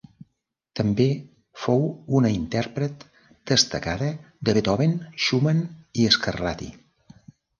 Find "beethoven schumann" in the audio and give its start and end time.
4.59-5.63